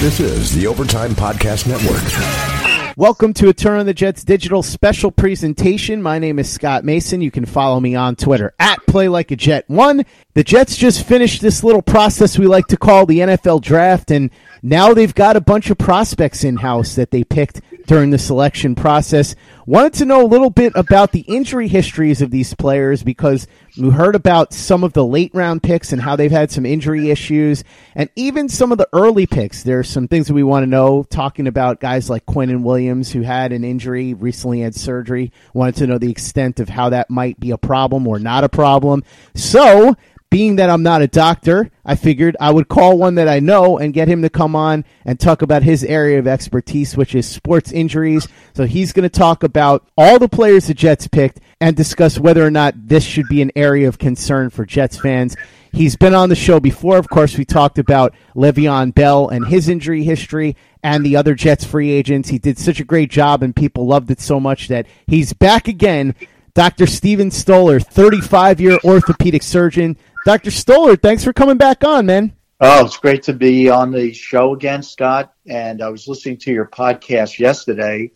[0.00, 2.96] This is the Overtime Podcast Network.
[2.96, 6.00] Welcome to a Turn on the Jets digital special presentation.
[6.00, 7.20] My name is Scott Mason.
[7.20, 10.06] You can follow me on Twitter at Play Like a Jet One.
[10.34, 14.30] The Jets just finished this little process we like to call the NFL draft, and
[14.62, 18.74] now they've got a bunch of prospects in house that they picked during the selection
[18.74, 19.34] process.
[19.66, 23.90] Wanted to know a little bit about the injury histories of these players because we
[23.90, 27.64] heard about some of the late round picks and how they've had some injury issues,
[27.94, 29.62] and even some of the early picks.
[29.62, 33.10] There are some things that we want to know, talking about guys like Quinnen Williams,
[33.10, 35.32] who had an injury, recently had surgery.
[35.54, 38.48] Wanted to know the extent of how that might be a problem or not a
[38.48, 39.02] problem.
[39.34, 39.96] So,
[40.30, 43.78] being that I'm not a doctor, I figured I would call one that I know
[43.78, 47.26] and get him to come on and talk about his area of expertise, which is
[47.26, 48.28] sports injuries.
[48.54, 52.44] So he's going to talk about all the players the Jets picked and discuss whether
[52.44, 55.34] or not this should be an area of concern for Jets fans.
[55.72, 56.98] He's been on the show before.
[56.98, 61.64] Of course, we talked about Le'Veon Bell and his injury history and the other Jets
[61.64, 62.28] free agents.
[62.28, 65.68] He did such a great job and people loved it so much that he's back
[65.68, 66.14] again.
[66.58, 66.86] Dr.
[66.86, 69.96] Steven Stoller, 35 year orthopedic surgeon.
[70.24, 70.50] Dr.
[70.50, 72.32] Stoller, thanks for coming back on, man.
[72.60, 75.32] Oh, it's great to be on the show again, Scott.
[75.46, 78.10] And I was listening to your podcast yesterday,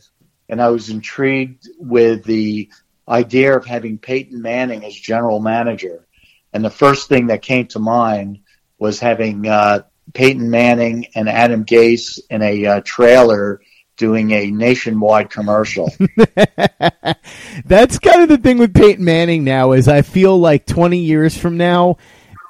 [0.49, 2.69] and I was intrigued with the
[3.09, 6.07] idea of having Peyton Manning as general manager.
[6.53, 8.41] And the first thing that came to mind
[8.79, 9.83] was having uh,
[10.13, 13.63] Peyton Manning and Adam Gase in a uh, trailer
[14.03, 15.89] doing a nationwide commercial.
[17.65, 21.39] That's kind of the thing with Peyton Manning now is I feel like 20 years
[21.39, 21.99] from now,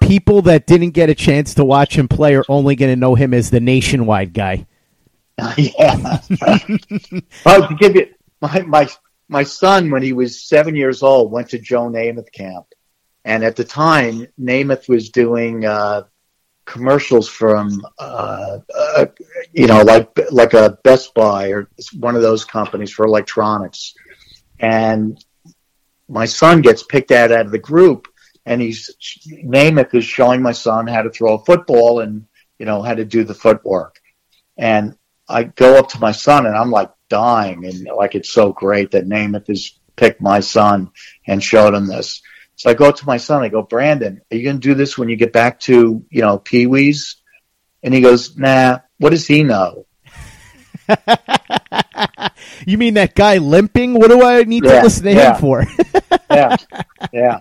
[0.01, 3.15] people that didn't get a chance to watch him play are only going to know
[3.15, 4.67] him as the nationwide guy.
[5.59, 6.21] yeah.
[7.45, 8.07] well, to give you
[8.41, 8.89] my my
[9.29, 12.65] my son when he was seven years old went to Joe Namath camp,
[13.27, 16.05] and at the time Namath was doing uh,
[16.65, 19.07] commercials from uh, uh,
[19.53, 21.69] you know like like a Best Buy or
[21.99, 23.95] one of those companies for electronics,
[24.59, 25.23] and
[26.09, 28.09] my son gets picked out out of the group,
[28.47, 28.91] and he's
[29.45, 32.27] Namath is showing my son how to throw a football and
[32.59, 34.01] you know how to do the footwork,
[34.57, 34.97] and
[35.29, 38.93] I go up to my son and I'm like dying and like it's so great
[38.93, 40.91] that Namath has picked my son
[41.27, 42.23] and showed him this.
[42.63, 44.97] So I go up to my son, I go, Brandon, are you gonna do this
[44.97, 47.17] when you get back to, you know, Pee Wee's?
[47.83, 49.87] And he goes, Nah, what does he know?
[52.65, 53.95] You mean that guy limping?
[53.95, 55.35] What do I need to Yeah, listen to yeah.
[55.35, 55.67] him for?
[56.31, 56.57] Yeah.
[57.13, 57.41] Yeah.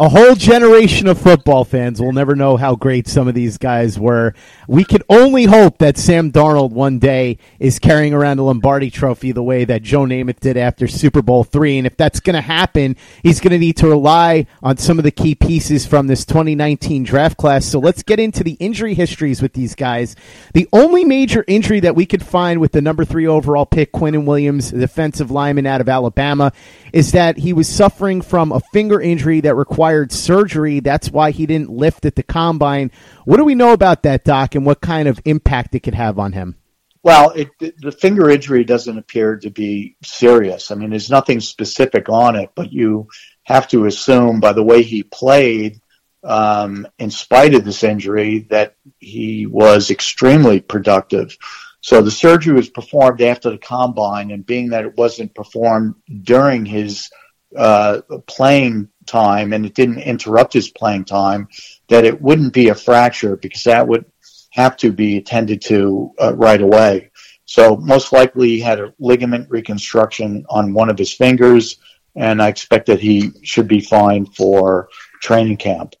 [0.00, 3.98] A whole generation of football fans will never know how great some of these guys
[3.98, 4.32] were.
[4.66, 9.32] We can only hope that Sam Darnold one day is carrying around a Lombardi trophy
[9.32, 11.76] the way that Joe Namath did after Super Bowl three.
[11.76, 15.04] And if that's going to happen, he's going to need to rely on some of
[15.04, 17.66] the key pieces from this 2019 draft class.
[17.66, 20.16] So let's get into the injury histories with these guys.
[20.54, 24.24] The only major injury that we could find with the number three overall pick, Quinnen
[24.24, 26.54] Williams, the defensive lineman out of Alabama,
[26.94, 30.80] is that he was suffering from a finger injury that required surgery.
[30.80, 32.90] That's why he didn't lift at the combine.
[33.24, 36.18] What do we know about that, Doc, and what kind of impact it could have
[36.18, 36.56] on him?
[37.02, 40.70] Well, it, the finger injury doesn't appear to be serious.
[40.70, 43.08] I mean, there's nothing specific on it, but you
[43.44, 45.80] have to assume by the way he played
[46.22, 51.36] um, in spite of this injury, that he was extremely productive.
[51.80, 56.66] So the surgery was performed after the combine, and being that it wasn't performed during
[56.66, 57.10] his
[57.56, 61.48] uh, playing time and it didn't interrupt his playing time,
[61.88, 64.04] that it wouldn't be a fracture because that would
[64.50, 67.10] have to be attended to uh, right away.
[67.44, 71.78] So most likely he had a ligament reconstruction on one of his fingers,
[72.14, 74.88] and I expect that he should be fine for
[75.20, 75.94] training camp.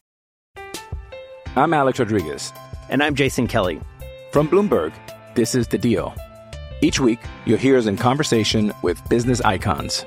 [1.56, 2.52] I'm Alex Rodriguez.
[2.88, 3.80] And I'm Jason Kelly.
[4.32, 4.92] From Bloomberg,
[5.34, 6.14] this is The Deal.
[6.82, 10.06] Each week, you'll hear us in conversation with business icons.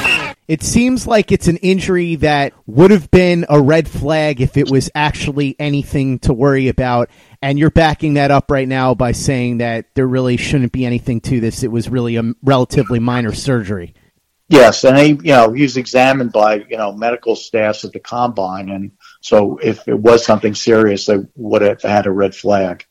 [0.51, 4.69] It seems like it's an injury that would have been a red flag if it
[4.69, 7.09] was actually anything to worry about.
[7.41, 11.21] And you're backing that up right now by saying that there really shouldn't be anything
[11.21, 11.63] to this.
[11.63, 13.93] It was really a relatively minor surgery.
[14.49, 18.01] Yes, and he, you know, he was examined by you know medical staffs at the
[18.01, 22.85] combine, and so if it was something serious, they would have had a red flag.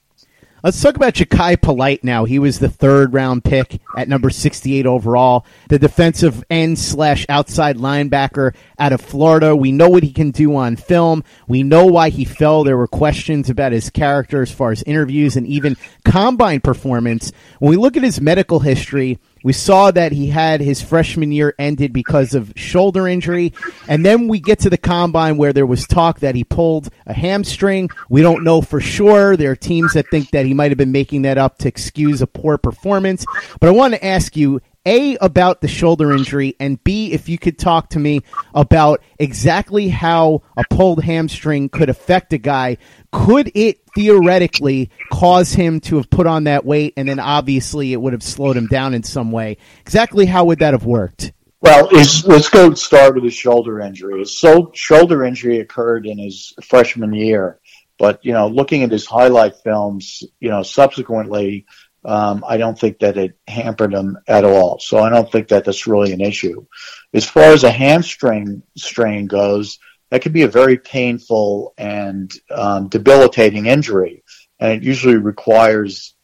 [0.62, 2.26] Let's talk about Jachai Polite now.
[2.26, 7.78] He was the third round pick at number 68 overall, the defensive end slash outside
[7.78, 9.56] linebacker out of Florida.
[9.56, 11.24] We know what he can do on film.
[11.48, 12.62] We know why he fell.
[12.62, 17.32] There were questions about his character as far as interviews and even combine performance.
[17.58, 21.54] When we look at his medical history, we saw that he had his freshman year
[21.58, 23.52] ended because of shoulder injury.
[23.88, 27.12] And then we get to the combine where there was talk that he pulled a
[27.12, 27.90] hamstring.
[28.08, 29.36] We don't know for sure.
[29.36, 32.22] There are teams that think that he might have been making that up to excuse
[32.22, 33.24] a poor performance.
[33.60, 34.60] But I want to ask you,
[34.90, 38.22] a, about the shoulder injury, and B, if you could talk to me
[38.52, 42.76] about exactly how a pulled hamstring could affect a guy.
[43.12, 48.00] Could it theoretically cause him to have put on that weight, and then obviously it
[48.00, 49.58] would have slowed him down in some way?
[49.80, 51.32] Exactly how would that have worked?
[51.60, 54.18] Well, let's go start with his shoulder injury.
[54.18, 54.32] His
[54.72, 57.60] shoulder injury occurred in his freshman year,
[57.96, 61.66] but you know, looking at his highlight films, you know, subsequently,
[62.04, 64.78] um, I don't think that it hampered him at all.
[64.78, 66.66] So I don't think that that's really an issue.
[67.12, 69.78] As far as a hamstring strain goes,
[70.10, 74.24] that could be a very painful and um, debilitating injury,
[74.58, 76.14] and it usually requires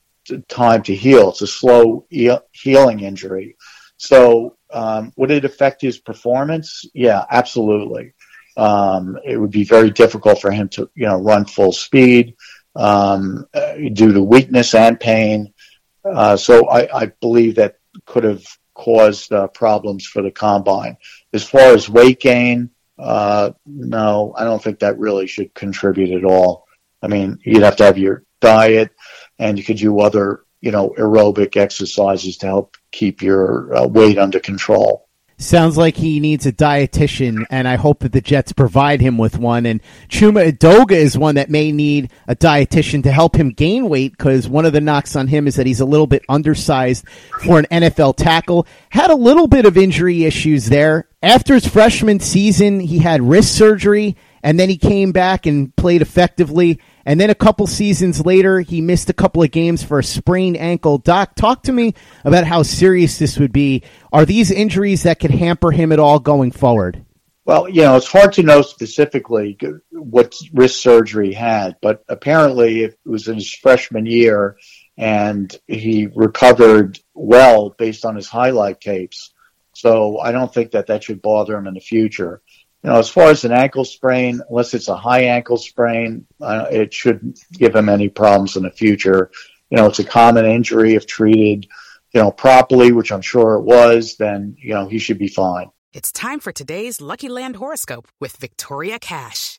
[0.48, 1.30] time to heal.
[1.30, 3.56] It's a slow he- healing injury.
[3.96, 6.84] So um, would it affect his performance?
[6.94, 8.12] Yeah, absolutely.
[8.56, 12.34] Um, it would be very difficult for him to, you know, run full speed
[12.74, 13.46] um,
[13.92, 15.52] due to weakness and pain.
[16.14, 18.44] Uh, so I, I believe that could have
[18.74, 20.96] caused uh, problems for the combine.
[21.32, 26.24] As far as weight gain, uh, no, I don't think that really should contribute at
[26.24, 26.66] all.
[27.02, 28.90] I mean, you'd have to have your diet,
[29.38, 34.18] and you could do other, you know, aerobic exercises to help keep your uh, weight
[34.18, 35.05] under control.
[35.38, 39.38] Sounds like he needs a dietitian, and I hope that the Jets provide him with
[39.38, 39.66] one.
[39.66, 44.16] And Chuma Edoga is one that may need a dietitian to help him gain weight
[44.16, 47.06] because one of the knocks on him is that he's a little bit undersized
[47.42, 48.66] for an NFL tackle.
[48.88, 51.06] Had a little bit of injury issues there.
[51.22, 56.00] After his freshman season, he had wrist surgery, and then he came back and played
[56.00, 56.80] effectively.
[57.06, 60.56] And then a couple seasons later, he missed a couple of games for a sprained
[60.56, 60.98] ankle.
[60.98, 61.94] Doc, talk to me
[62.24, 63.84] about how serious this would be.
[64.12, 67.04] Are these injuries that could hamper him at all going forward?
[67.44, 69.56] Well, you know, it's hard to know specifically
[69.92, 74.58] what wrist surgery had, but apparently it was in his freshman year
[74.98, 79.32] and he recovered well based on his highlight tapes.
[79.74, 82.42] So I don't think that that should bother him in the future.
[82.82, 86.66] You know, as far as an ankle sprain, unless it's a high ankle sprain, uh,
[86.70, 89.30] it shouldn't give him any problems in the future.
[89.70, 91.66] You know, it's a common injury if treated,
[92.14, 95.70] you know, properly, which I'm sure it was, then, you know, he should be fine.
[95.92, 99.58] It's time for today's Lucky Land horoscope with Victoria Cash.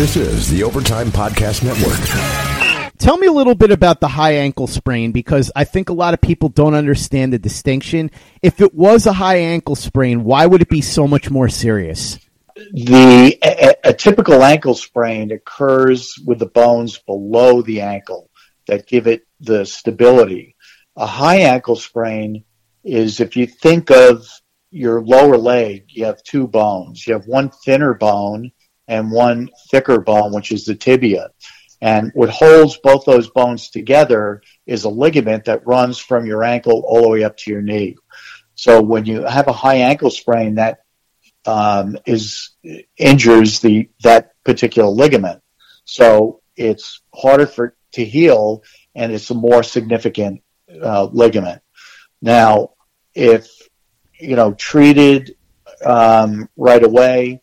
[0.00, 2.96] This is the Overtime Podcast Network.
[2.96, 6.14] Tell me a little bit about the high ankle sprain because I think a lot
[6.14, 8.10] of people don't understand the distinction.
[8.40, 12.18] If it was a high ankle sprain, why would it be so much more serious?
[12.72, 18.30] The a, a typical ankle sprain occurs with the bones below the ankle
[18.68, 20.56] that give it the stability.
[20.96, 22.44] A high ankle sprain
[22.82, 24.26] is if you think of
[24.70, 27.06] your lower leg, you have two bones.
[27.06, 28.52] You have one thinner bone
[28.90, 31.30] and one thicker bone, which is the tibia.
[31.80, 36.82] And what holds both those bones together is a ligament that runs from your ankle
[36.86, 37.96] all the way up to your knee.
[38.56, 40.80] So when you have a high ankle sprain, that
[41.46, 42.50] um, is
[42.98, 45.40] injures the that particular ligament.
[45.84, 48.62] So it's harder for to heal,
[48.94, 50.42] and it's a more significant
[50.82, 51.62] uh, ligament.
[52.20, 52.72] Now,
[53.14, 53.48] if
[54.18, 55.36] you know treated
[55.84, 57.40] um, right away,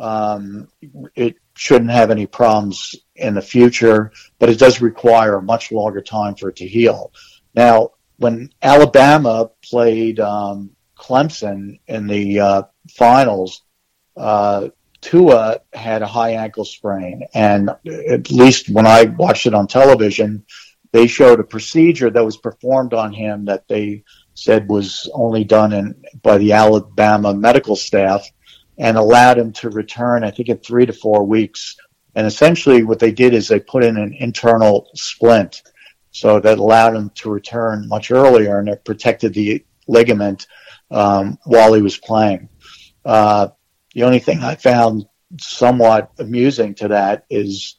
[0.00, 0.68] um,
[1.14, 6.00] it shouldn't have any problems in the future, but it does require a much longer
[6.00, 7.12] time for it to heal.
[7.54, 12.62] Now, when Alabama played um, Clemson in the uh,
[12.96, 13.62] finals,
[14.16, 14.68] uh,
[15.00, 17.70] Tua had a high ankle sprain, and
[18.08, 20.44] at least when I watched it on television,
[20.92, 24.04] they showed a procedure that was performed on him that they
[24.34, 28.28] said was only done in, by the Alabama medical staff
[28.80, 31.76] and allowed him to return, I think, in three to four weeks.
[32.14, 35.62] And essentially, what they did is they put in an internal splint.
[36.12, 40.46] So that allowed him to return much earlier and it protected the ligament
[40.90, 42.48] um, while he was playing.
[43.04, 43.48] Uh,
[43.94, 45.06] the only thing I found
[45.38, 47.76] somewhat amusing to that is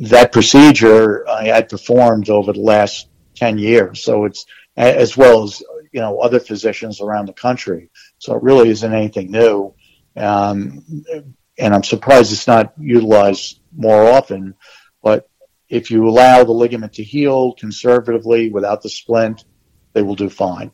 [0.00, 4.04] that procedure I had performed over the last 10 years.
[4.04, 4.44] So it's
[4.76, 5.62] as well as,
[5.92, 7.88] you know, other physicians around the country.
[8.18, 9.74] So it really isn't anything new.
[10.16, 10.84] Um,
[11.58, 14.54] and I'm surprised it's not utilized more often.
[15.02, 15.28] But
[15.68, 19.44] if you allow the ligament to heal conservatively without the splint,
[19.92, 20.72] they will do fine.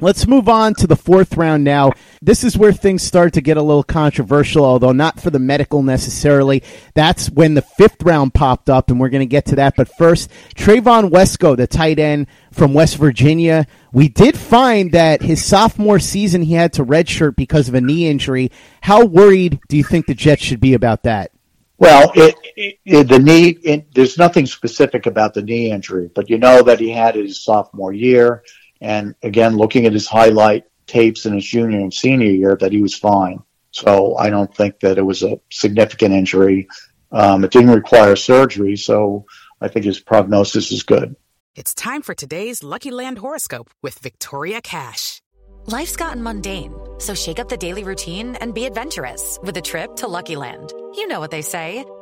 [0.00, 1.90] Let's move on to the fourth round now.
[2.22, 5.82] This is where things start to get a little controversial, although not for the medical
[5.82, 6.62] necessarily.
[6.94, 9.74] That's when the fifth round popped up, and we're going to get to that.
[9.76, 13.66] But first, Trevon Wesco, the tight end from West Virginia.
[13.92, 18.06] We did find that his sophomore season he had to redshirt because of a knee
[18.06, 18.52] injury.
[18.80, 21.32] How worried do you think the Jets should be about that?
[21.78, 22.36] Well, it,
[22.84, 26.78] it, the knee, it, there's nothing specific about the knee injury, but you know that
[26.78, 28.44] he had his sophomore year.
[28.80, 32.82] And again, looking at his highlight tapes in his junior and senior year, that he
[32.82, 33.40] was fine.
[33.70, 36.68] So I don't think that it was a significant injury.
[37.12, 39.26] Um, it didn't require surgery, so
[39.60, 41.16] I think his prognosis is good.
[41.54, 45.20] It's time for today's Lucky Land horoscope with Victoria Cash.
[45.66, 49.96] Life's gotten mundane, so shake up the daily routine and be adventurous with a trip
[49.96, 50.72] to Lucky Land.
[50.94, 51.84] You know what they say.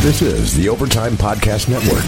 [0.00, 2.04] This is the Overtime Podcast Network.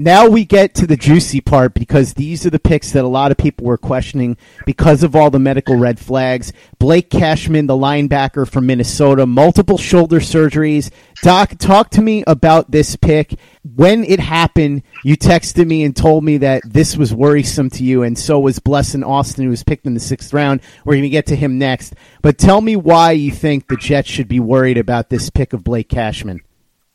[0.00, 3.32] Now we get to the juicy part because these are the picks that a lot
[3.32, 6.52] of people were questioning because of all the medical red flags.
[6.78, 10.92] Blake Cashman, the linebacker from Minnesota, multiple shoulder surgeries.
[11.22, 13.34] Doc, talk to me about this pick.
[13.74, 18.04] When it happened, you texted me and told me that this was worrisome to you,
[18.04, 20.60] and so was Blessuan Austin, who was picked in the sixth round.
[20.84, 21.94] We're going to get to him next.
[22.22, 25.64] But tell me why you think the Jets should be worried about this pick of
[25.64, 26.40] Blake Cashman.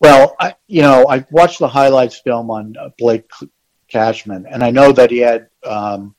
[0.03, 3.31] Well, I, you know, I watched the highlights film on uh, Blake
[3.87, 6.13] Cashman, and I know that he had um,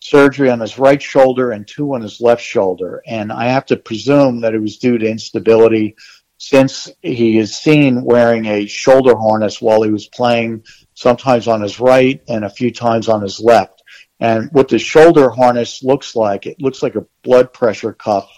[0.00, 3.76] surgery on his right shoulder and two on his left shoulder, and I have to
[3.76, 5.94] presume that it was due to instability
[6.38, 11.78] since he is seen wearing a shoulder harness while he was playing, sometimes on his
[11.78, 13.84] right and a few times on his left.
[14.18, 18.28] And what the shoulder harness looks like, it looks like a blood pressure cuff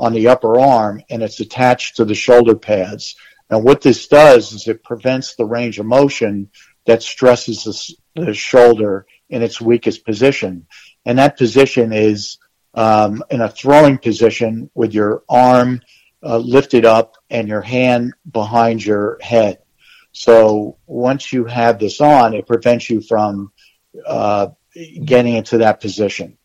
[0.00, 3.14] on the upper arm, and it's attached to the shoulder pads.
[3.50, 6.50] And what this does is it prevents the range of motion
[6.86, 7.64] that stresses
[8.14, 10.66] the, the shoulder in its weakest position.
[11.04, 12.38] And that position is
[12.74, 15.80] um, in a throwing position with your arm
[16.22, 19.58] uh, lifted up and your hand behind your head.
[20.12, 23.52] So once you have this on, it prevents you from
[24.06, 24.48] uh,
[25.04, 26.36] getting into that position.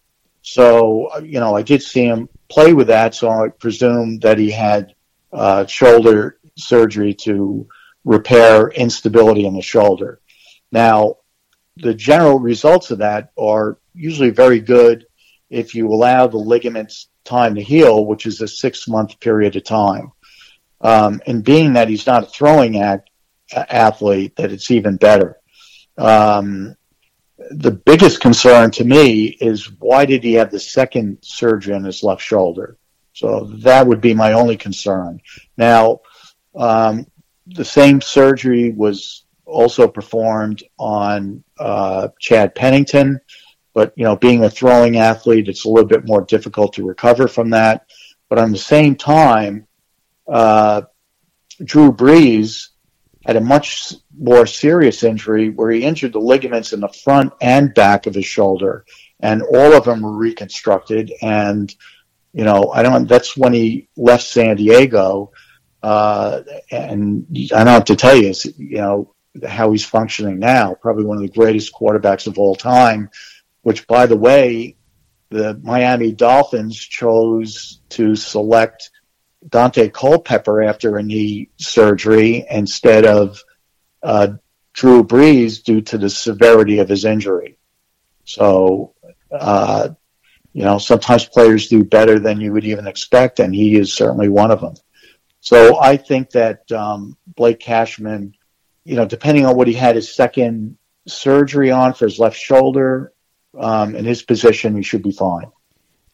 [0.42, 4.52] So, you know, I did see him play with that, so I presume that he
[4.52, 4.94] had
[5.32, 7.68] uh, shoulder surgery to
[8.06, 10.20] repair instability in the shoulder.
[10.72, 11.18] Now,
[11.78, 15.06] the general results of that are usually very good
[15.50, 19.64] if you allow the ligaments time to heal, which is a six month period of
[19.64, 20.12] time.
[20.82, 23.10] Um, and being that he's not a throwing act,
[23.56, 25.38] athlete, that it's even better.
[25.98, 26.76] Um,
[27.52, 32.04] the biggest concern to me is why did he have the second surgery on his
[32.04, 32.78] left shoulder?
[33.14, 35.22] So that would be my only concern.
[35.56, 36.02] Now,
[36.56, 37.08] um,
[37.48, 43.20] the same surgery was also performed on uh, Chad Pennington,
[43.74, 47.28] but you know, being a throwing athlete, it's a little bit more difficult to recover
[47.28, 47.86] from that.
[48.30, 49.68] But on the same time,
[50.28, 50.84] uh,
[51.64, 52.70] Drew Brees
[53.26, 57.74] had a much more serious injury where he injured the ligaments in the front and
[57.74, 58.86] back of his shoulder,
[59.20, 61.12] and all of them were reconstructed.
[61.22, 61.74] And
[62.34, 63.08] you know, I don't.
[63.08, 65.32] That's when he left San Diego,
[65.84, 69.14] uh, and I don't have to tell you, you know,
[69.46, 70.76] how he's functioning now.
[70.76, 73.10] Probably one of the greatest quarterbacks of all time.
[73.64, 74.78] Which, by the way,
[75.30, 78.92] the Miami Dolphins chose to select
[79.48, 83.42] Daunte Culpepper after a knee surgery instead of
[84.02, 84.30] uh,
[84.74, 87.58] Drew Brees due to the severity of his injury.
[88.26, 88.94] So,
[89.32, 89.90] uh,
[90.54, 94.30] you know, sometimes players do better than you would even expect, and he is certainly
[94.30, 94.76] one of them.
[95.44, 98.34] So I think that um, Blake Cashman,
[98.86, 103.12] you know, depending on what he had his second surgery on for his left shoulder,
[103.60, 105.52] um, in his position, he should be fine.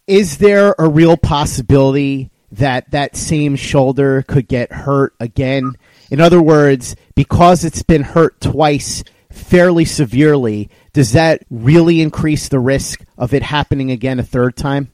[0.07, 5.75] Is there a real possibility that that same shoulder could get hurt again?
[6.09, 12.59] In other words, because it's been hurt twice fairly severely, does that really increase the
[12.59, 14.91] risk of it happening again a third time?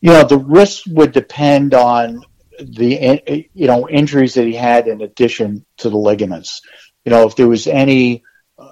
[0.00, 2.24] You know, the risk would depend on
[2.60, 6.62] the you know injuries that he had in addition to the ligaments.
[7.04, 8.22] You know, if there was any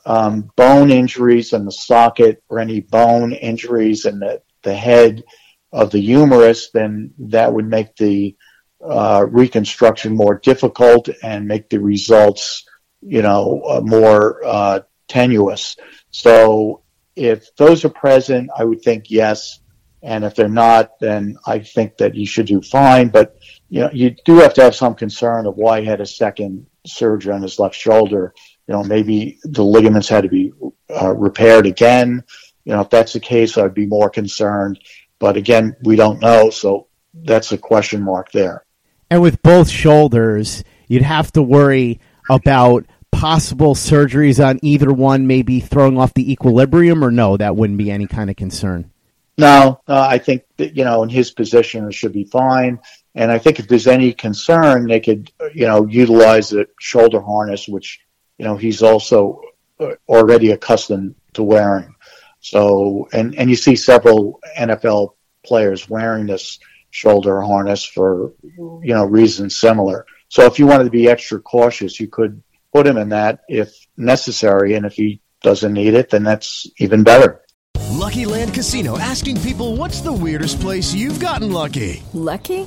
[0.07, 5.25] um, bone injuries in the socket or any bone injuries in the, the head
[5.73, 8.37] of the humerus, then that would make the
[8.85, 12.65] uh, reconstruction more difficult and make the results,
[13.01, 15.77] you know, uh, more uh, tenuous.
[16.11, 16.83] So
[17.17, 19.61] if those are present, I would think yes.
[20.03, 23.09] And if they're not, then I think that you should do fine.
[23.09, 23.37] But,
[23.73, 26.67] you know, you do have to have some concern of why he had a second
[26.87, 28.35] surgery on his left shoulder.
[28.69, 30.53] You know, maybe the ligaments had to be
[30.91, 32.23] uh, repaired again.
[32.67, 34.79] You know, if that's the case, I'd be more concerned.
[35.19, 36.51] But again, we don't know.
[36.51, 38.63] So that's a question mark there.
[39.09, 45.61] And with both shoulders, you'd have to worry about possible surgeries on either one, maybe
[45.61, 48.91] throwing off the equilibrium, or no, that wouldn't be any kind of concern.
[49.39, 52.79] No, uh, I think that, you know in his position it should be fine.
[53.15, 57.69] And I think if there's any concern, they could you know utilize the shoulder harness,
[57.69, 58.01] which
[58.39, 59.41] you know he's also
[59.81, 61.95] uh, already accustomed to wearing.
[62.41, 66.59] So and and you see several NFL players wearing this
[66.91, 70.07] shoulder harness for you know reasons similar.
[70.29, 73.75] So if you wanted to be extra cautious, you could put him in that if
[73.97, 77.43] necessary, and if he doesn't need it, then that's even better.
[77.91, 82.03] Lucky Land Casino asking people what's the weirdest place you've gotten lucky?
[82.15, 82.67] Lucky?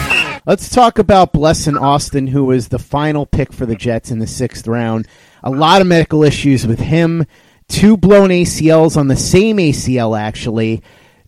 [0.43, 4.25] Let's talk about Blessuan Austin, who was the final pick for the Jets in the
[4.25, 5.07] sixth round.
[5.43, 7.27] A lot of medical issues with him.
[7.67, 10.81] Two blown ACLs on the same ACL, actually.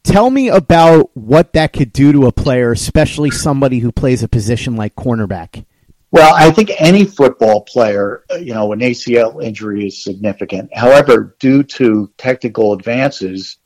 [0.04, 4.28] Tell me about what that could do to a player, especially somebody who plays a
[4.28, 5.64] position like cornerback.
[6.10, 10.76] Well, I think any football player, uh, you know, an ACL injury is significant.
[10.76, 13.58] However, due to technical advances,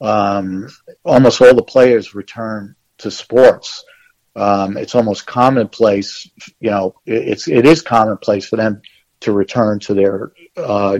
[0.00, 0.68] um,
[1.04, 3.84] almost all the players return to sports.
[4.36, 8.82] Um, it's almost commonplace, you know, it's it is commonplace for them
[9.20, 10.98] to return to their uh,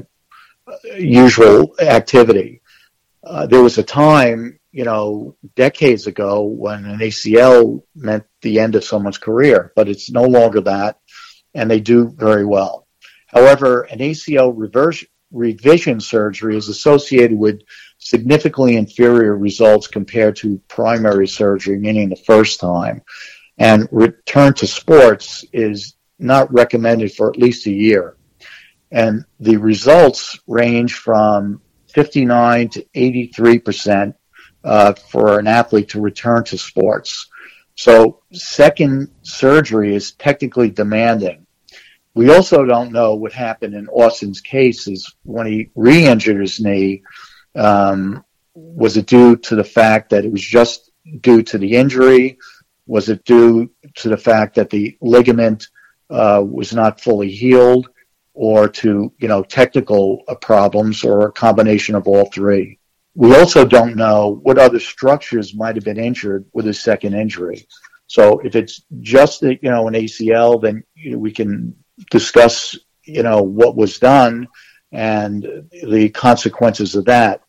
[0.97, 2.63] usual activity.
[3.23, 8.75] Uh, there was a time, you know, decades ago when an ACL meant the end
[8.75, 10.99] of someone's career, but it's no longer that,
[11.55, 12.87] and they do very well.
[13.27, 17.61] However, an ACL reverse, revision surgery is associated with
[17.99, 23.03] significantly inferior results compared to primary surgery, meaning the first time.
[23.59, 28.17] And return to sports is not recommended for at least a year.
[28.91, 34.17] And the results range from 59 to 83 percent
[34.65, 37.29] uh, for an athlete to return to sports.
[37.75, 41.47] So second surgery is technically demanding.
[42.15, 47.05] We also don't know what happened in Austin's case is when he re-injured his knee,
[47.59, 50.91] um, was it due to the fact that it was just
[51.21, 52.39] due to the injury?
[52.87, 55.69] Was it due to the fact that the ligament
[56.11, 57.89] uh, was not fully healed
[58.35, 62.79] or to, you know, technical uh, problems or a combination of all three?
[63.15, 67.67] We also don't know what other structures might have been injured with his second injury.
[68.07, 71.77] So if it's just, you know, an ACL, then we can
[72.11, 74.49] discuss, you know, what was done
[74.93, 77.43] and the consequences of that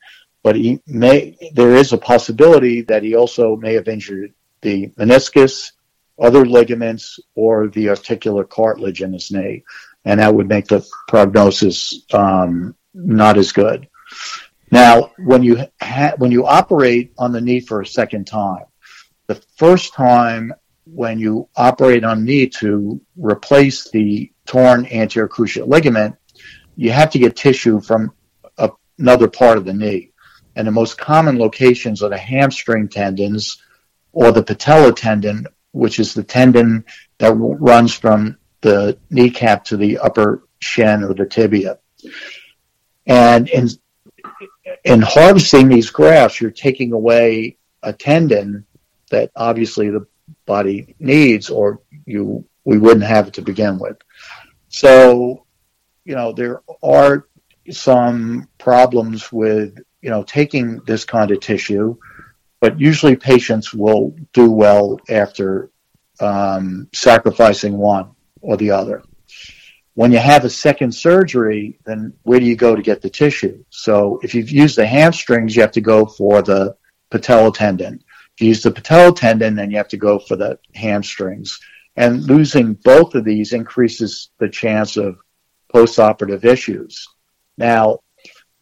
[0.43, 5.71] but he may there is a possibility that he also may have injured the meniscus,
[6.19, 9.63] other ligaments, or the articular cartilage in his knee,
[10.05, 13.87] and that would make the prognosis um, not as good.
[14.71, 18.65] Now, when you ha- when you operate on the knee for a second time,
[19.27, 20.53] the first time
[20.85, 26.15] when you operate on knee to replace the torn anterior cruciate ligament,
[26.75, 28.11] you have to get tissue from
[28.57, 30.08] a, another part of the knee
[30.59, 33.63] and the most common locations are the hamstring tendons
[34.11, 36.83] or the patella tendon, which is the tendon
[37.17, 41.79] that runs from the kneecap to the upper shin or the tibia.
[43.07, 43.69] And in,
[44.83, 48.65] in harvesting these grafts, you're taking away a tendon
[49.11, 50.07] that obviously the
[50.45, 53.95] body needs or you we wouldn't have it to begin with.
[54.67, 55.45] So,
[56.03, 57.29] you know, there are
[57.71, 61.95] some problems with you know, taking this kind of tissue,
[62.59, 65.71] but usually patients will do well after
[66.19, 69.03] um, sacrificing one or the other.
[69.95, 73.63] When you have a second surgery, then where do you go to get the tissue?
[73.69, 76.75] So if you've used the hamstrings, you have to go for the
[77.11, 78.01] patella tendon.
[78.35, 81.59] If you use the patella tendon, then you have to go for the hamstrings.
[81.97, 85.17] And losing both of these increases the chance of
[85.73, 87.05] postoperative issues.
[87.57, 87.99] Now,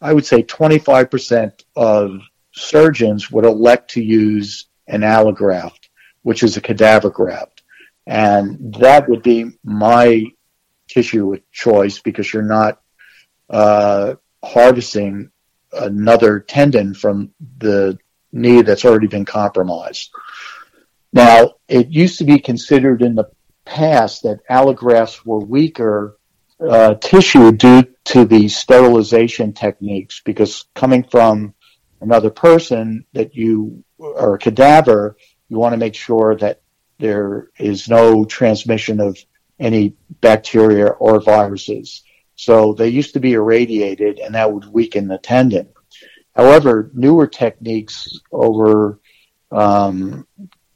[0.00, 2.20] I would say 25% of
[2.52, 5.88] surgeons would elect to use an allograft,
[6.22, 7.62] which is a cadaver graft.
[8.06, 10.24] And that would be my
[10.88, 12.80] tissue of choice because you're not
[13.50, 15.30] uh, harvesting
[15.72, 17.98] another tendon from the
[18.32, 20.10] knee that's already been compromised.
[21.12, 23.30] Now, it used to be considered in the
[23.64, 26.18] past that allografts were weaker
[26.60, 31.52] uh, tissue due to the sterilization techniques because coming from
[32.00, 35.18] another person that you are a cadaver,
[35.50, 36.62] you want to make sure that
[36.98, 39.18] there is no transmission of
[39.60, 42.02] any bacteria or viruses.
[42.34, 45.68] So they used to be irradiated and that would weaken the tendon.
[46.34, 49.00] However, newer techniques over
[49.52, 50.26] um,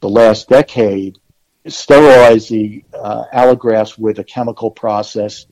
[0.01, 1.17] the last decade
[1.65, 5.47] sterilize the uh, allografts with a chemical process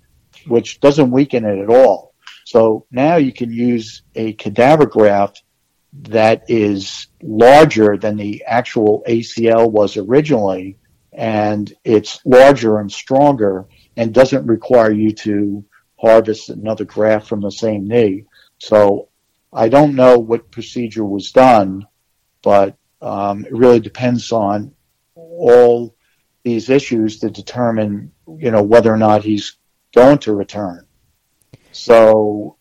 [0.47, 2.13] which doesn't weaken it at all.
[2.45, 5.43] So now you can use a cadaver graft
[5.93, 10.77] that is larger than the actual ACL was originally,
[11.13, 13.65] and it's larger and stronger
[13.97, 15.65] and doesn't require you to
[15.99, 18.25] harvest another graft from the same knee.
[18.57, 19.09] So
[19.53, 21.85] I don't know what procedure was done,
[22.41, 24.73] but um, it really depends on
[25.15, 25.95] all
[26.43, 29.57] these issues to determine, you know, whether or not he's
[29.93, 30.85] going to return.
[31.71, 32.57] So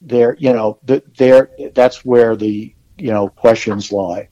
[0.00, 4.28] there, you know, there, that's where the, you know, questions lie.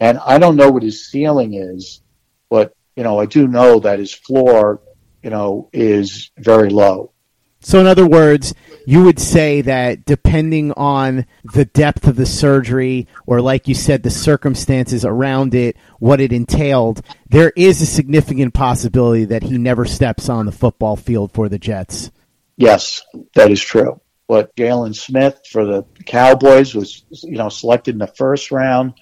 [0.00, 2.02] And I don't know what his ceiling is,
[2.50, 4.82] but, you know, I do know that his floor,
[5.22, 7.12] you know, is very low.
[7.60, 8.54] So, in other words,
[8.86, 14.04] you would say that depending on the depth of the surgery, or like you said,
[14.04, 19.84] the circumstances around it, what it entailed, there is a significant possibility that he never
[19.84, 22.12] steps on the football field for the Jets.
[22.56, 23.02] Yes,
[23.34, 24.00] that is true.
[24.28, 28.94] But Jaylon Smith for the Cowboys was, you know, selected in the first round.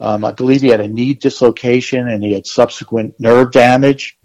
[0.00, 4.18] Um, I believe he had a knee dislocation and he had subsequent nerve damage.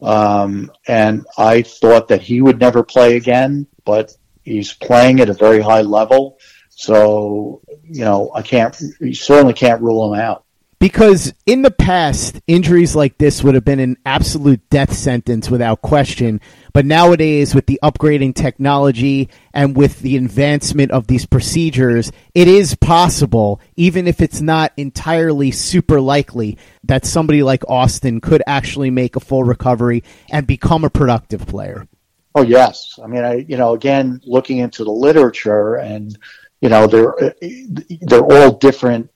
[0.00, 5.34] Um, and I thought that he would never play again, but he's playing at a
[5.34, 6.38] very high level.
[6.70, 10.44] So, you know, I can't, you certainly can't rule him out.
[10.80, 15.80] Because in the past, injuries like this would have been an absolute death sentence without
[15.80, 16.42] question.
[16.74, 22.74] But nowadays, with the upgrading technology and with the advancement of these procedures, it is
[22.74, 29.16] possible, even if it's not entirely super likely, that somebody like Austin could actually make
[29.16, 31.88] a full recovery and become a productive player.
[32.34, 36.16] Oh yes, I mean, I you know, again, looking into the literature, and
[36.60, 37.34] you know, they're
[38.00, 39.10] they're all different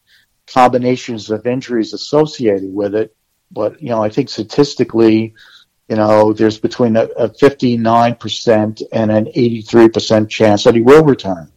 [0.46, 3.14] combinations of injuries associated with it.
[3.50, 5.34] but you know, I think statistically,
[5.88, 11.50] you know, there's between a, a 59% and an 83% chance that he will return.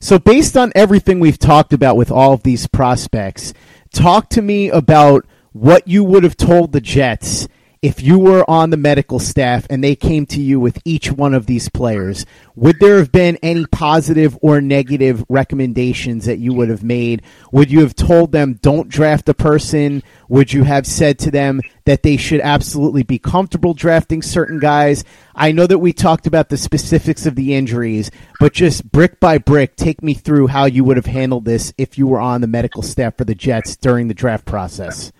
[0.00, 3.52] So, based on everything we've talked about with all of these prospects,
[3.92, 7.48] talk to me about what you would have told the Jets
[7.80, 11.34] if you were on the medical staff and they came to you with each one
[11.34, 16.68] of these players, would there have been any positive or negative recommendations that you would
[16.70, 17.22] have made?
[17.52, 20.02] Would you have told them don't draft a person?
[20.28, 25.04] Would you have said to them that they should absolutely be comfortable drafting certain guys?
[25.34, 28.10] I know that we talked about the specifics of the injuries,
[28.40, 31.96] but just brick by brick, take me through how you would have handled this if
[31.96, 35.12] you were on the medical staff for the Jets during the draft process.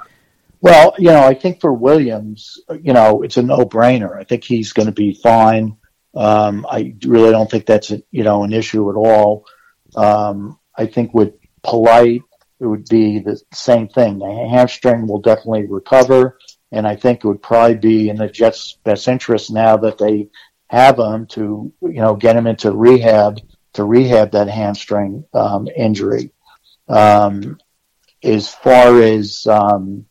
[0.60, 4.18] Well, you know, I think for Williams, you know, it's a no-brainer.
[4.18, 5.76] I think he's going to be fine.
[6.14, 9.46] Um, I really don't think that's a, you know an issue at all.
[9.94, 12.22] Um, I think with Polite,
[12.60, 14.18] it would be the same thing.
[14.18, 16.38] The hamstring will definitely recover,
[16.72, 20.28] and I think it would probably be in the Jets' best interest now that they
[20.68, 23.40] have him to you know get him into rehab
[23.74, 26.32] to rehab that hamstring um, injury.
[26.88, 27.58] Um,
[28.24, 30.06] as far as um,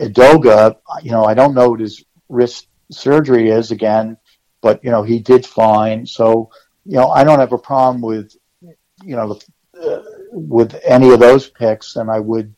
[0.00, 4.16] Edoga, you know, I don't know what his wrist surgery is again,
[4.62, 6.06] but you know, he did fine.
[6.06, 6.50] So,
[6.84, 9.38] you know, I don't have a problem with, you know,
[9.80, 12.54] uh, with any of those picks, and I would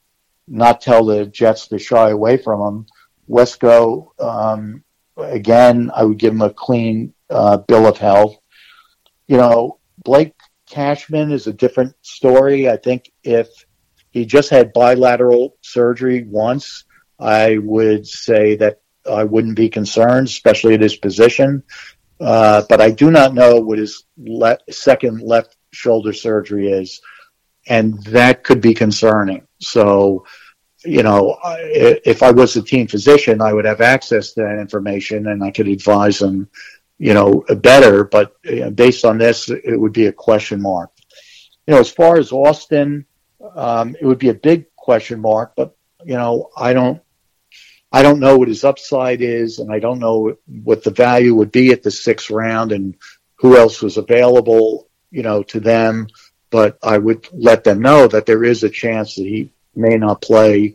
[0.49, 2.87] not tell the Jets to shy away from them.
[3.29, 4.85] Wesco, um,
[5.17, 8.37] again, I would give him a clean uh, bill of health.
[9.27, 10.35] You know, Blake
[10.69, 12.69] Cashman is a different story.
[12.69, 13.49] I think if
[14.11, 16.85] he just had bilateral surgery once,
[17.23, 21.63] I would say that I wouldn't be concerned, especially at his position.
[22.21, 27.01] Uh, but I do not know what his le- second left shoulder surgery is,
[27.69, 29.47] and that could be concerning.
[29.59, 30.25] So,
[30.85, 35.29] you know, if I was a team physician, I would have access to that information
[35.29, 36.49] and I could advise him,
[36.99, 38.05] you know, better.
[38.05, 38.41] But
[38.75, 40.91] based on this, it would be a question mark.
[41.67, 43.07] You know, as far as Austin,
[43.55, 47.01] um, it would be a big question mark, but you know, I don't
[47.93, 51.53] I don't know what his upside is, and I don't know what the value would
[51.53, 52.95] be at the sixth round and
[53.37, 56.07] who else was available, you know, to them.
[56.51, 60.23] But I would let them know that there is a chance that he may not
[60.23, 60.75] play,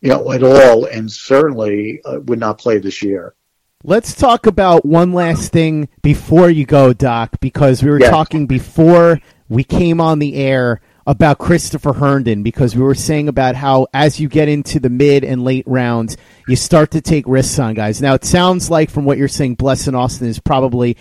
[0.00, 3.34] you know, at all, and certainly uh, would not play this year.
[3.84, 8.10] Let's talk about one last thing before you go, Doc, because we were Yes.
[8.10, 13.54] talking before we came on the air about Christopher Herndon because we were saying about
[13.54, 16.16] how as you get into the mid and late rounds,
[16.48, 18.02] you start to take risks on guys.
[18.02, 20.96] Now it sounds like from what you're saying, Blessuan Austin is probably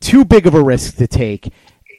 [0.00, 1.52] too big of a risk to take.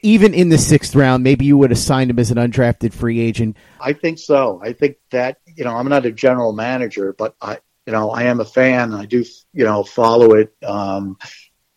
[0.04, 3.20] Even in the sixth round, maybe you would have signed him as an undrafted free
[3.20, 3.56] agent.
[3.80, 4.60] I think so.
[4.60, 8.24] I think that you know I'm not a general manager, but I you know I
[8.24, 8.92] am a fan.
[8.92, 10.52] I do you know follow it.
[10.64, 11.16] Um,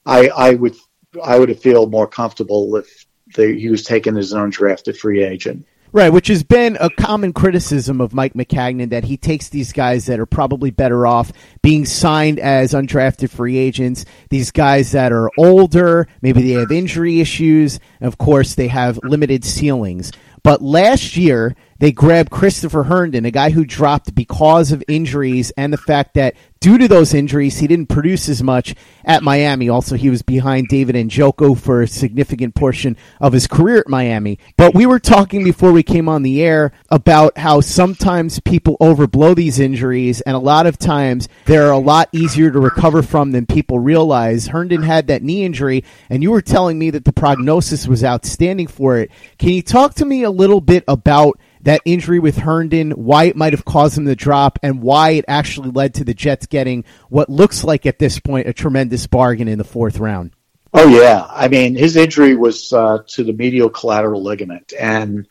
[0.08, 0.76] I I would
[1.24, 5.67] I would feel more comfortable if the, he was taken as an undrafted free agent.
[5.91, 10.08] Right, which has been a common criticism of Mike Maccagnan that he takes these guys
[10.08, 15.32] that are probably better off being signed as undrafted free agents, these guys that are
[15.38, 20.12] older, maybe they have injury issues, of course they have limited ceilings.
[20.43, 25.71] But last year, they grabbed Christopher Herndon, a guy who dropped because of injuries and
[25.71, 29.69] the fact that due to those injuries, he didn't produce as much at Miami.
[29.69, 34.39] Also, he was behind David Njoku for a significant portion of his career at Miami.
[34.58, 39.36] But we were talking before we came on the air about how sometimes people overblow
[39.36, 43.45] these injuries, and a lot of times they're a lot easier to recover from than
[43.45, 44.48] people realize.
[44.48, 48.65] Herndon had that knee injury, and you were telling me that the prognosis was outstanding
[48.65, 49.12] for it.
[49.38, 53.36] Can you talk to me a little bit about that injury with Herndon, why it
[53.36, 56.86] might have caused him to drop, and why it actually led to the Jets getting
[57.10, 60.32] what looks like at this point a tremendous bargain in the fourth round.
[60.73, 65.28] Oh yeah, I mean his injury was uh, to the medial collateral ligament, and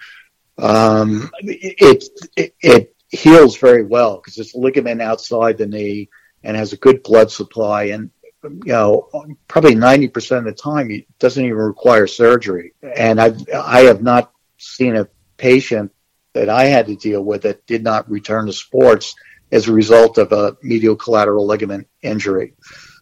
[0.59, 6.09] um, it, it it heals very well because it's a ligament outside the knee
[6.42, 8.11] and has a good blood supply, and
[8.42, 9.09] you know
[9.47, 12.73] probably ninety percent of the time it doesn't even require surgery.
[12.83, 15.92] And I I have not seen a patient
[16.35, 19.14] that I had to deal with that did not return to sports
[19.51, 22.55] as a result of a medial collateral ligament injury.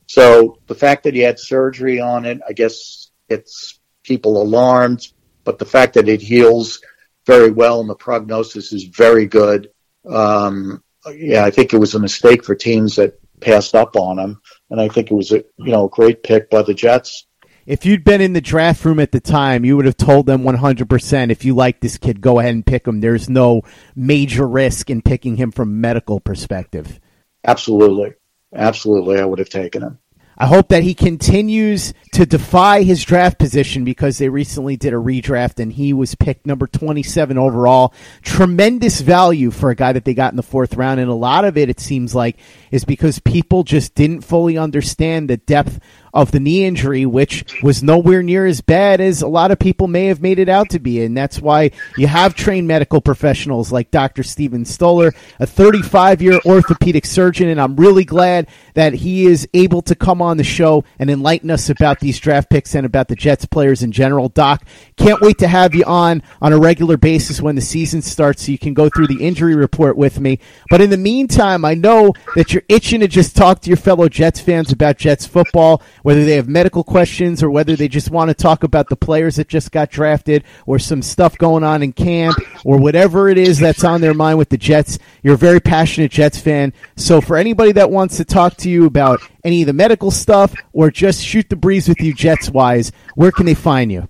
[0.07, 5.09] So the fact that he had surgery on it, I guess gets people alarmed,
[5.45, 6.81] but the fact that it heals
[7.27, 9.71] very well and the prognosis is very good.
[10.09, 10.83] Um,
[11.15, 14.41] yeah, I think it was a mistake for teams that passed up on him,
[14.71, 17.27] and I think it was a you know a great pick by the Jets.
[17.65, 20.43] If you'd been in the draft room at the time, you would have told them
[20.43, 23.01] 100% if you like this kid, go ahead and pick him.
[23.01, 23.63] There's no
[23.95, 26.99] major risk in picking him from a medical perspective.
[27.45, 28.15] Absolutely.
[28.55, 29.21] Absolutely.
[29.21, 29.99] I would have taken him.
[30.37, 34.97] I hope that he continues to defy his draft position because they recently did a
[34.97, 37.95] redraft and he was picked number 27 overall.
[38.23, 41.01] Tremendous value for a guy that they got in the fourth round.
[41.01, 42.39] And a lot of it, it seems like,
[42.71, 45.79] is because people just didn't fully understand the depth
[46.15, 49.89] of the knee injury, which was nowhere near as bad as a lot of people
[49.89, 51.03] may have made it out to be.
[51.03, 54.23] And that's why you have trained medical professionals like Dr.
[54.23, 57.49] Steven Stoller, a 35 year orthopedic surgeon.
[57.49, 61.51] And I'm really glad that he is able to come on the show and enlighten
[61.51, 64.29] us about these draft picks and about the Jets players in general.
[64.29, 64.65] Doc,
[64.97, 68.53] can't wait to have you on on a regular basis when the season starts so
[68.53, 70.39] you can go through the injury report with me.
[70.69, 74.09] But in the meantime, I know that you're itching to just talk to your fellow
[74.09, 78.29] Jets fans about Jets football whether they have medical questions or whether they just want
[78.29, 81.93] to talk about the players that just got drafted or some stuff going on in
[81.93, 84.99] camp or whatever it is that's on their mind with the Jets.
[85.23, 86.73] You're a very passionate Jets fan.
[86.97, 90.55] So for anybody that wants to talk to you about any of the medical stuff
[90.73, 94.09] or just shoot the breeze with you Jets wise, where can they find you?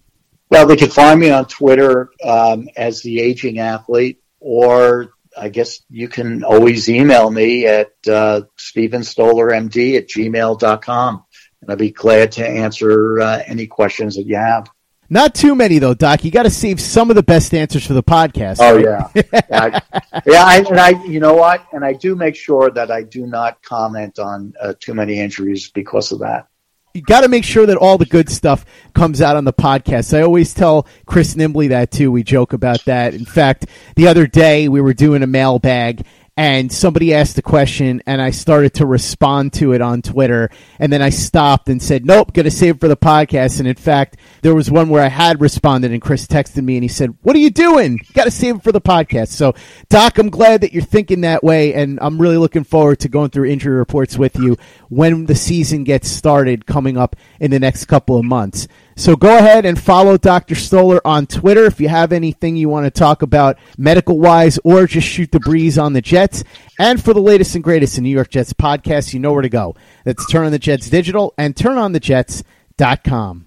[0.51, 5.81] Well, they can find me on Twitter um, as the aging athlete, or I guess
[5.89, 11.25] you can always email me at uh, StevenStollerMD at gmail.com
[11.63, 14.69] and I'd be glad to answer uh, any questions that you have.
[15.09, 16.25] Not too many though, Doc.
[16.25, 18.59] You got to save some of the best answers for the podcast.
[18.61, 19.11] Oh right?
[19.15, 20.45] yeah, yeah, I, yeah.
[20.45, 21.67] I, and I, you know what?
[21.73, 25.71] And I do make sure that I do not comment on uh, too many injuries
[25.71, 26.49] because of that.
[26.95, 30.17] You got to make sure that all the good stuff comes out on the podcast.
[30.17, 32.11] I always tell Chris Nimbley that too.
[32.11, 33.15] We joke about that.
[33.15, 38.03] In fact, the other day we were doing a mailbag and somebody asked a question
[38.07, 42.07] and I started to respond to it on Twitter and then I stopped and said,
[42.07, 43.59] nope, to save it for the podcast.
[43.59, 46.85] And in fact, there was one where I had responded and Chris texted me and
[46.85, 47.93] he said, what are you doing?
[47.93, 49.29] You got to save it for the podcast.
[49.29, 49.55] So
[49.91, 51.75] Doc, I'm glad that you're thinking that way.
[51.75, 54.57] And I'm really looking forward to going through injury reports with you
[54.89, 58.69] when the season gets started coming up in the next couple of months.
[58.97, 60.55] So go ahead and follow Dr.
[60.55, 64.87] Stoller on Twitter if you have anything you want to talk about medical wise or
[64.87, 66.45] just shoot the breeze on the Jets.
[66.79, 69.49] And for the latest and greatest in New York Jets podcasts, you know where to
[69.49, 69.75] go.
[70.05, 73.47] That's Turn on the Jets Digital and turnonthejets.com.